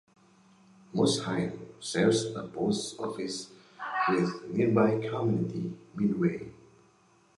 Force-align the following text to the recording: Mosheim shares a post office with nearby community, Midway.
Mosheim 0.95 1.59
shares 1.79 2.35
a 2.35 2.41
post 2.47 2.99
office 2.99 3.51
with 4.09 4.49
nearby 4.49 4.97
community, 4.99 5.77
Midway. 5.93 6.49